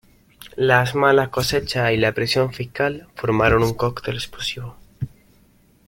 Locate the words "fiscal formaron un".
2.53-3.75